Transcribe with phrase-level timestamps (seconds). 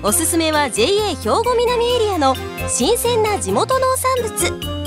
[0.00, 2.36] おすすめは JA 兵庫南エリアの
[2.68, 4.78] 新鮮な地元農産物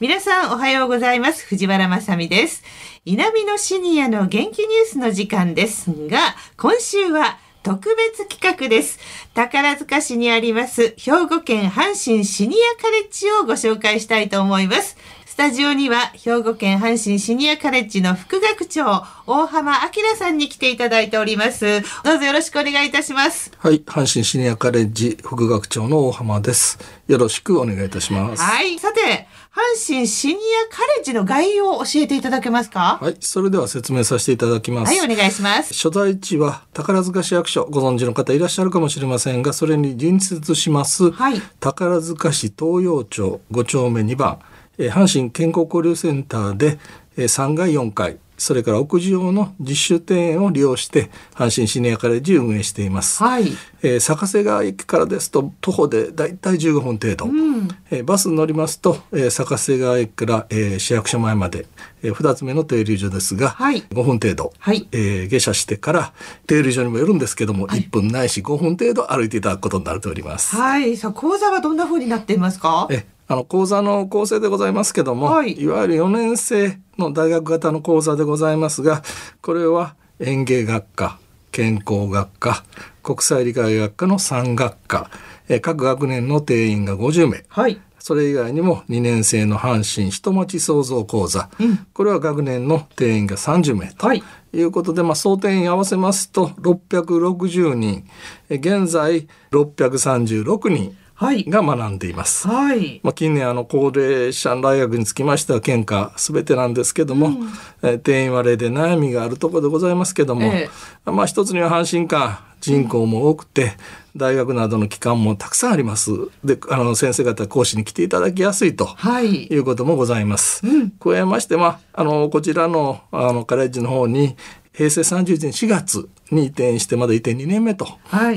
[0.00, 2.62] 皆さんおはようございます藤原まさです
[3.06, 6.18] 南のシニアの元気ニュースの時間ですが
[6.58, 8.98] 今週は特別企画です。
[9.34, 14.96] 宝塚市にあります兵庫県阪神シニアカレッジをご紹介したいと思います。
[15.40, 21.80] スタジオには兵庫県阪神シニアカレッジの副学長大浜明さんに来ていただいております。
[22.04, 23.50] どうぞよろしくお願いいたします。
[23.56, 26.78] はい、阪神シニアカレッジ副学長の大浜です。
[27.08, 28.42] よろしくお願いいたします。
[28.42, 30.36] はい、さて阪神シニア
[30.76, 32.98] カレッジの概要を教えていただけますか？
[33.00, 34.94] はい、それでは説明させていただきます。
[34.94, 35.72] はい、お願いします。
[35.72, 44.38] 所在地は宝塚市役所、ご存知の方いらっしゃるかもしれませんが、それに隣接します、はい、宝塚市東洋町5丁目2番、
[44.80, 46.78] えー、阪神健康交流センターで、
[47.16, 53.22] えー、3階4階、それから屋上の実習庭園を利用して阪神シニアカレッジ運営しています。
[53.22, 53.52] はい。
[53.82, 57.26] えー、坂瀬川駅からですと徒歩でだいたい15分程度。
[57.26, 61.66] うん、えー、バスに乗りますと、えー、坂瀬川駅から、えー、市役所前まで、
[62.02, 66.14] えー、2つ目の停留所ですが、はい、5分程度、はい、えー、下車してから
[66.46, 70.56] 停留所にもよるんですけども、はい、1分ないし5分程度歩いていただくことになっております。
[70.56, 70.96] はい。
[70.96, 72.88] さあ講座はどんな風になっていますか？
[72.90, 79.04] えあの講座の構成でございますけども、はい、いわゆる4年生の大学型の講座でございますが
[79.40, 81.16] これは園芸学科
[81.52, 82.64] 健康学科
[83.04, 85.10] 国際理解学科の3学科、
[85.48, 94.24] え各学年の定員が50名、はい、それ以外にも2年生の阪神人町創造講座、うん、これは学年の定員が30名とい。
[94.54, 98.04] うことで、まあ、総定員合わせますと660人。
[98.48, 102.48] 現在636人が学んでいます。
[102.48, 107.48] はい、まあ、近年あの高齢者の大学につきましては県下すべてなんですけども、うん、
[107.82, 113.72] え定員割れで悩みがあるところでございますけども、えー、まあ一つには阪神間人口も多くて、
[114.16, 116.10] 大学などの機関もたくさんあります。
[116.44, 120.66] で、あの先生方講師に来ていただきやすいと、はい、いうこともございます。
[120.66, 124.36] うん、加えましては、あのこちらのあのカレッジの方に
[124.72, 127.86] 平成31年4月に移転してまだ移転2年目と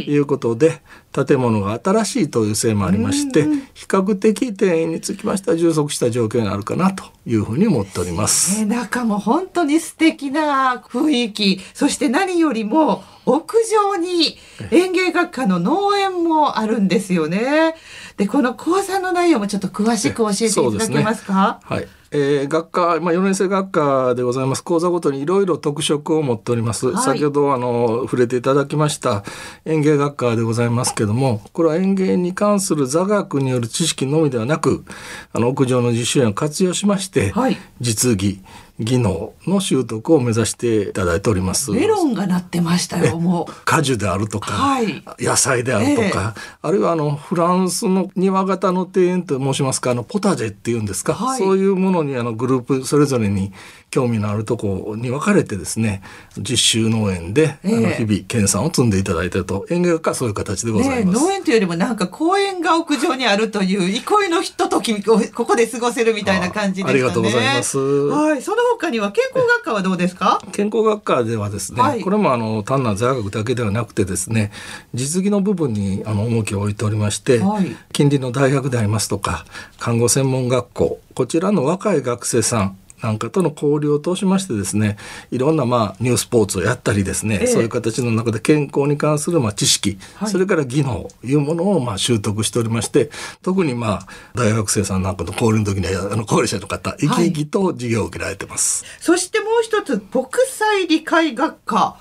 [0.06, 0.82] いうことで、
[1.14, 8.62] はい、建物が新しいというせいもありまして比較的定員につきましては充足した状況にあるかなというふうに思っております。
[8.62, 14.38] え中も本当に素敵な雰囲気そして何よりも屋上に
[14.72, 17.76] 園芸学科の農園もあるんですよね。
[18.18, 21.60] でこの講座の内容もちょっと詳しく教えていただけますか？
[21.68, 21.88] すね、はい。
[22.16, 29.24] えー、学科、まあ、4年生学科でございます講座ごとにいろいろ特色を持っております、はい、先ほどあの触れていただきました
[29.66, 34.86] 園芸学科でございますけどもこれは園芸に関する座学による知識のみではなく
[35.32, 38.42] あの屋上の実習園を活用しまして、はい、実技
[38.80, 41.72] 技能の習得を目指していただいております。
[41.72, 43.54] メロンがなってましたよ、もう。
[43.66, 53.54] 果樹であるとか、はい、野菜であるとか、えー、あるいはあのフランスの庭型の庭園と申しますか、あのポタジェっていうんですか、はい、そういうものにあのグループそれぞれに
[53.92, 56.02] 興味のあるとこに分かれてですね
[56.38, 66.94] 実習農園で、えー、あの日々研鑽を積んでいただいてると園芸学はそういう形でございます、ね、農園というよりもなんか公園が屋上にあるという憩いのひとときをここで過ごせるみたいな感じですかね。
[66.94, 67.78] ありがとうございます。
[67.78, 68.42] はい。
[68.42, 70.42] その他には健康学科はどうですか？
[70.52, 74.52] 健康学科ではですね、はい、これもあの単なる座学だけではなくてですね
[74.94, 79.46] 実技の部分にあの重きを置いておりまして、はい、近隣の大学でありますとか
[79.80, 84.98] 看護専門学校こちらの若い学生さんなんかとの交流を通しましてですね
[85.30, 93.12] いろんなまあニュースポーツをやったりですね、ええ、そういう形の中で健康に関するまあ知識、はい、それから技能いうものをまあ習得しておりまして
[93.42, 101.98] 特にまあ大学生さんなんかの交流の時にはあの高齢者の方生き生きと授業を受けられてます、はい、そしてもう一つ国際理解学科。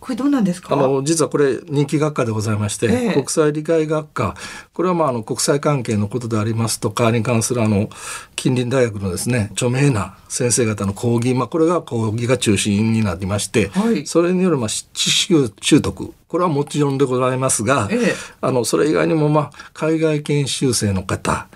[0.00, 0.72] これどうなんですか？
[0.74, 4.34] あの実はこれ人気学科でございまして、え国際理解学科。
[4.72, 7.90] これはまああの国際関係のことでありますとかに関するあの
[8.35, 21.48] 基近隣大学のですね著名な先生方の講義、まあ、これが講義が中心になりまして、はい、それによるまあ知識習得これはもちろんでございますが、ええ、あのそれ以外にも、まあ、海外研修生の方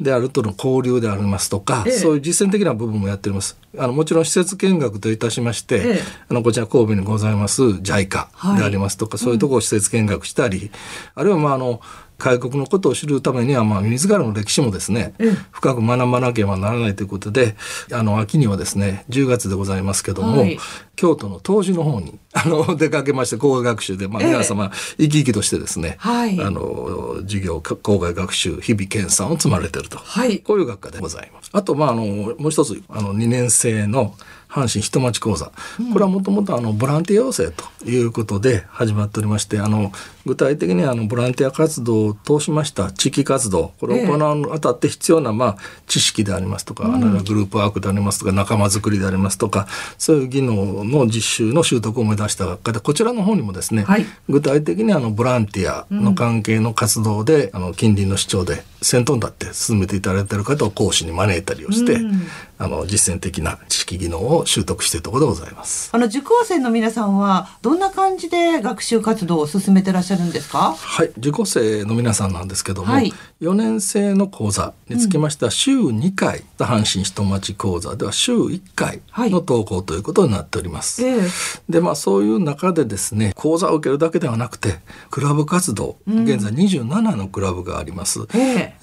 [0.00, 3.58] であるとの交流でありますとか、え、そういう実践的な部分もやっております。
[3.76, 10.70] あのもちろん施設見学といたしまして、あのこちら神戸にございます JICA でありますとか、はい、そういうところを施設見学したり、うん、
[11.14, 11.80] あるいはまああの
[12.18, 15.14] 開国のことを知るためには、まあ、自らの歴史もですね、
[15.52, 17.54] 深く学ばなければならないということで、
[17.92, 20.58] あの、秋にはですね、10月でございますけども、はい、
[20.96, 31.50] 京都の東寺の方に、 あの、出かけまして、校外学習で、まあ、皆様、生き生きとしてですね、はい、あの、授業、校外学習、日々研鑽を積まれてると、はい、こういう学科でございます。
[31.52, 34.14] あと、まあ、あの、もう一つ、あの、2年生の、
[34.48, 35.46] 阪神人町講座、
[35.92, 39.92] これはもともとボランティア養成ということで始まっておりましてあの
[40.26, 43.72] 具体的にあのボランティア活動を通しました地域活動。
[43.80, 45.56] これを行うにあたって必要な、まあ、
[45.86, 49.66] 知識でありますとか、うん、グループワークでありますとか仲間づくりでありますとか
[49.96, 62.22] そういう技能の実習の習得を目指した学科でこちらの方にもですね、はい、具体的にあのボランティアの関係の活動で、うん、あの近隣の市長で先頭に立って進めていただいている方を講師に招いたりをして、うん、
[62.58, 65.90] あの実践的な知識技能を習得しているところでございます。
[65.92, 70.74] あの受講生の皆さんはどんな感じで学習活動を進めてらっしゃるんですか？
[70.78, 81.04] はい、受講生の皆さんなんですけども、はい、4年生の講座につきましては週2回、うん、阪神人町講座では週1回の登校ということになっております。
[81.04, 81.30] はい、
[81.68, 84.78] でまあそういう中でですね講座を受けるだけではなくて
[85.10, 88.26] クラブ活動、うん、現在27のクラブがあります。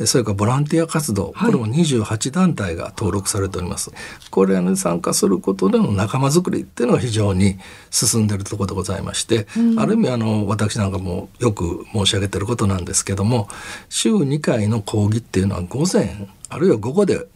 [0.06, 3.92] それからボランティア活動、これも28団体が登録されております。
[4.30, 7.60] これに参加することでの仲間づくりっていうのが非常に
[7.92, 13.48] 進んでいるところでございまして、うん、ある意味あの私なんかもよく申し上げてることなんですけども
[13.88, 17.28] 週2回の講義っていうのは午前あるいは午後で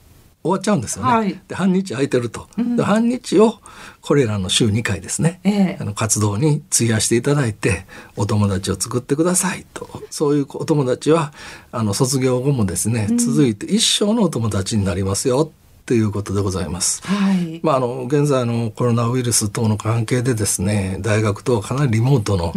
[0.41, 1.11] 終わっちゃうんですよね。
[1.11, 3.59] はい、で半日空いてると、うん、で半日を
[4.01, 7.85] これらの週2回ですね、えー、あの活動に費やしていただいて
[8.15, 9.87] お友達を作ってくださいと。
[10.09, 11.33] そういうお友達は
[11.71, 15.51] あの卒業後もですね、うん、続いて一生のお友達になりますよ
[15.89, 17.01] ということでございます。
[17.01, 22.53] はい、まああの現在のコロナウイルス等の関係でですね、大学とはかなりリモートの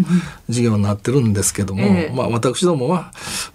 [0.49, 3.11] 授業になってるんですけども、えー、まあ私どもは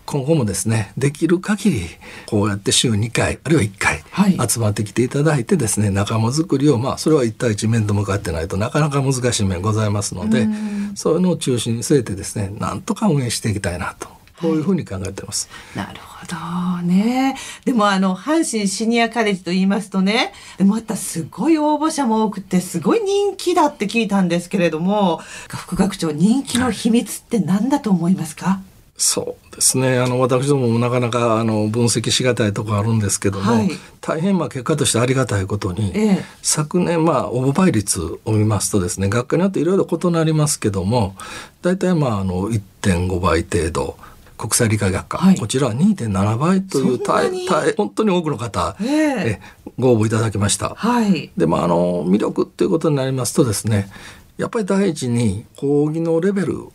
[0.08, 1.82] 今後もですね、できる限り
[2.26, 10.48] こうやって週2回あるいは1回集まってきていただいてですね、はい、仲間づくりをまあそれは1対1面と向かってないとなかなか難しい面ございますので、
[10.96, 14.17] そういうのを中心に据えてですね、なんとか運営していきたいなと。
[14.42, 15.50] こういうふうに考えてます。
[15.76, 17.36] はい、なるほどね。
[17.66, 28.46] でもあの阪神シニアカレッジと言いますとね、またすごい応募者も多くてすごい人気だって聞いたんですけれども、副学長人気の秘密って何だと思いますか？
[28.46, 28.60] はい
[29.00, 33.70] そうですねあの私どももなかなかあの分析しがたいところあるんですけども、はい、
[34.02, 41.16] 大変まあ結果としてありがたいことに、ええ、昨年まあ応募倍率を見ますとですね学科によっていろいろ異なりますけども
[41.62, 43.98] 大体まああの1.5倍程度
[44.38, 49.42] 国際理解学科、はい、こちらは2.7倍という大大本当に多くの方、えー、え
[49.78, 50.76] ご応募いただきました。
[50.76, 53.90] はい、でまああの魅力っていうことになりますとですね
[54.38, 56.70] やっぱり第一に講義のレベル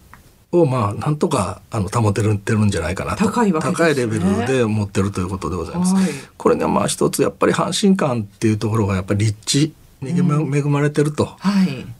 [0.50, 3.24] をまあなんとかあの保てるてるんじゃないかなと。
[3.24, 5.94] 高い、ね、高いレベルで持ってるということでございます。
[5.94, 6.06] はい、
[6.36, 11.36] これねまあ一つやっぱり阪神館っていうところがやっぱり立地に恵まれてると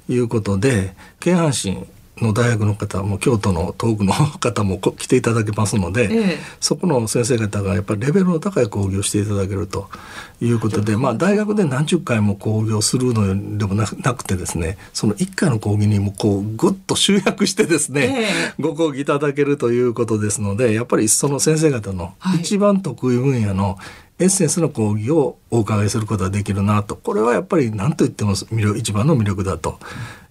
[0.09, 1.87] いうことで、京阪神
[2.23, 9.89] の大学の方も京都の東部の方も来ていただけますので、ええ、そこの先生方がやっぱりレベルの高い講義をしていただけると
[10.41, 18.27] いうことで、まあ、大学で何十回も講義をするのでもなくてですねその1回の講義にもこうぐっと集約してですね、
[18.59, 23.79] え、ご講義いただけるということですのでやっぱりその先生方の一番得意分野の
[24.19, 26.97] エッセンスの講義をお伺いすることができるなと。
[26.97, 28.35] これはやっぱり何と言っても
[28.77, 29.79] 一番の魅力だと。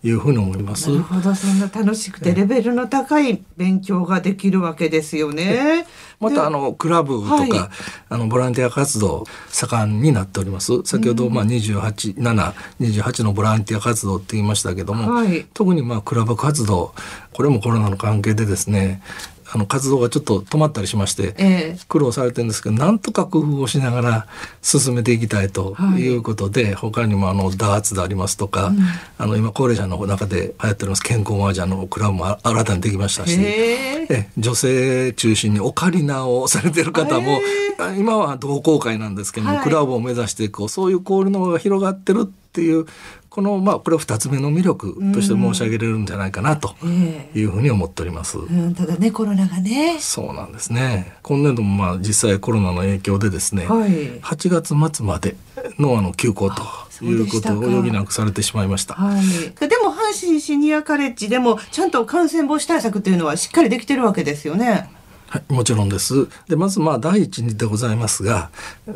[0.04, 0.90] いうふうに思います。
[0.90, 1.36] なるほど。
[1.36, 5.86] そんな楽しくてレベルの高い勉強ができるわけですよね。
[6.20, 7.52] またあのクラブとか、はい、
[8.10, 10.82] あのボランティア活動盛んになっております。
[10.86, 16.94] 先ほどまあ28、7、28のボランティア活動って言いましたけども、はい、特にまあクラブ活動
[17.34, 19.02] これもコロナの関係でですね
[19.54, 24.28] あの活動がちょっと止まったりしまして、えー、苦労されてるんですけどなんとか工夫をしながら
[24.62, 26.12] 進めていきたいとい。
[26.12, 28.80] うことで、はい、他にもあのダーツでありますとか、うん、
[29.18, 34.30] あの今高齢者の中で流行っております健康麻雀のクラブも新たにできましたし、え。
[34.38, 37.40] 女性中心にオカリナをされてる方も、
[37.98, 42.86] 今は同好会なんですけども、はい、クラブを目指していこうそういう交流の輪が広がってるっていう
[43.32, 46.76] このまあこれを2つ目の魅力として申し上げれるんじゃないかなと
[47.34, 48.38] いうふうに思っております。
[48.38, 49.98] うん、ただねコロナがね。
[50.02, 51.14] そうなんですね。
[51.24, 55.38] 今年度もまあ実際コロナの影響でですね、はい、8月末まで
[55.80, 56.62] のあの休校と。
[57.04, 58.94] いうことを余儀なくされてしまいました。
[58.94, 59.26] はい、
[59.68, 64.92] でも阪神シニアカレッジでもちゃんと感染防止対策というのはしっかりできてるわけですよね。
[65.32, 66.28] はい、もちろんです。
[66.50, 68.50] で、まずまあ第一にでございますが、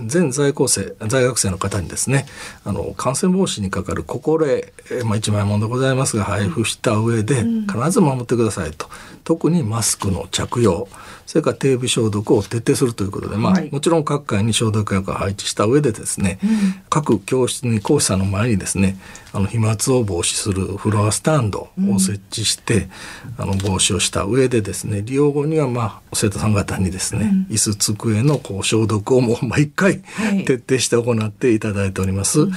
[0.06, 2.26] 全在校生、在学生の方にですね、
[2.66, 8.90] あの感染防止にかかる心得、まあ一枚もんでございますが配布した上で必ず守ってくださいと。
[9.24, 10.90] 特にマスクの着用、
[11.26, 16.50] それから手指消毒を徹底するということで、まあ、はい、もちろん各界に消毒薬を配置した上でですね、うん、
[16.90, 18.98] 各教室に講師さんの前にですね
[19.36, 22.88] あの飛沫を防止するフロアスタンドを設置して、
[23.38, 30.02] うん、あの防止をした上でですね利用後には、まあ、生徒さん方にですね、うん、椅子机のこう消毒をもう毎回
[30.46, 32.48] 徹底して行っていただいております。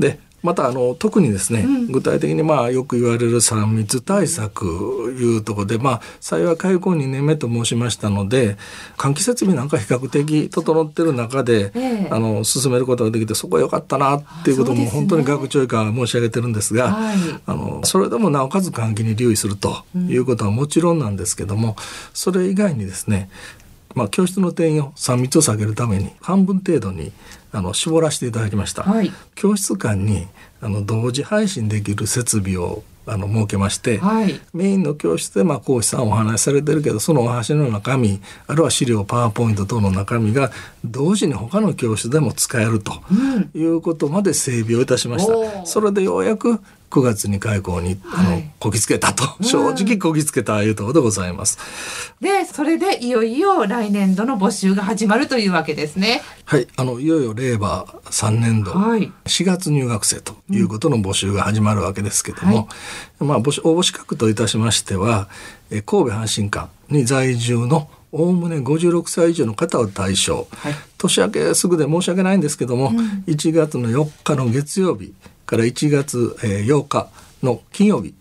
[0.00, 8.58] でまたあの特にですね、うん、具体的にまあよく言われる3密対策いうところで、まあ、幸い開校2年目と申しましたので
[8.98, 21.74] 換気設備なんか比較的整ってる中で、えー、あの進めることができてそこは良かったなっていうことも本当に学長以下申し上げてるんですが、はい、あのそれでもなおかつ換気に留意するということはもちろんなんですけども、うん、
[22.12, 23.30] それ以外にですね
[23.94, 27.12] まあ、教室の定員を3密を下げるために半分程度に
[27.52, 30.26] あの絞らせていただきました、はい、教室間に
[30.60, 40.50] あの同時配信できる設備をあの設けまして、はい、メインの教室でまあ講師さんお話しされてるけどそのお話の中身あるいは資料パワーポイント等の中身が
[40.84, 42.92] 同時に他の教室でも使えると
[43.54, 45.34] いうことまで整備をいたしました。
[45.34, 46.60] うん、それでようやく
[46.94, 51.58] 9月に開校に、あのこぎつけたと、正直こぎつけたいうところでございます。
[52.20, 56.22] でそれでいよいよ来年度の募集が始まるというわけですね。
[56.44, 56.68] はい。
[56.76, 62.62] あのいよいよ令和3年度、はい、4月入学生ということの募集が始まるわけですけども、は
[63.22, 65.28] い、まあ募集応募資格といたしましては
[65.72, 75.12] え神戸阪神館に在住のおおむね56歳以上の方を対象、はい、年明けすぐで申し訳ないんですけども、うん、1月の4日の月曜日
[75.46, 77.08] から1月8日
[77.42, 78.14] の金曜日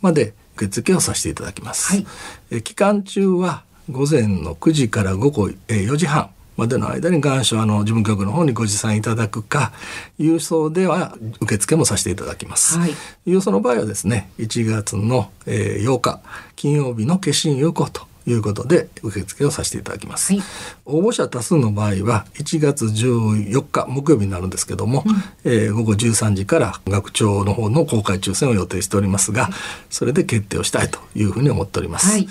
[0.00, 1.96] まで受付をさせていただきます。
[1.96, 2.04] は
[2.50, 9.72] い、期間中は午前の9時から午後4時半までの間に願書あの事務局の方にご持参いただくか
[10.18, 12.90] 郵送では受付もさせていただきます、はい、
[13.26, 16.20] 郵送の場合はですね1月の8日
[16.56, 20.42] 金曜日の消印有効ということで受付をさせていただきます、はい、
[20.84, 25.04] 応募者多数の場合は1月14日木曜日になるんですけども、
[25.44, 29.52] うん、えー、午後13時から学長の方の公開抽選を予定しておりますが、はい、
[29.88, 32.28] それで決定をしたいというふうに思っております、はい、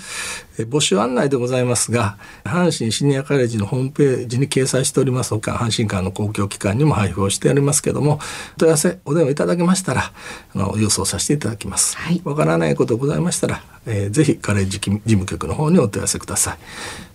[0.64, 8.20] 募集案内でございますが阪神シニアカレッジのホームページに掲載しておりますほか阪神間の公共機関にも配布をしておりますけども
[8.56, 10.12] 問い合わせお電話いただけましたら
[10.54, 11.96] あの郵送させていただきます。
[11.96, 16.58] わ、はい、からないことございましたら、えー、ぜひカレッジ事務局の方にお問い合わせください。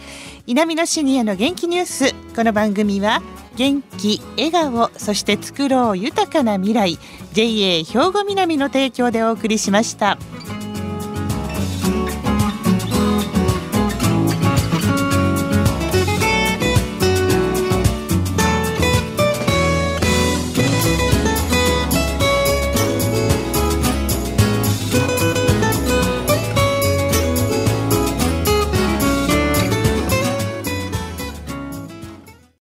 [0.47, 2.14] 南のシニアの元気ニュース。
[2.35, 3.23] この番組は
[3.57, 6.99] 元気、笑顔、そして作ろう豊かな未来
[7.35, 10.16] JA 兵庫南の提供でお送りしました。